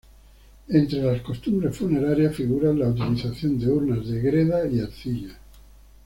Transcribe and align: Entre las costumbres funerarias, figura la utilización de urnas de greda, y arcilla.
Entre 0.69 0.99
las 0.99 1.21
costumbres 1.21 1.77
funerarias, 1.77 2.33
figura 2.33 2.73
la 2.73 2.87
utilización 2.87 3.59
de 3.59 3.67
urnas 3.69 4.07
de 4.07 4.19
greda, 4.19 4.67
y 4.67 4.79
arcilla. 4.79 5.37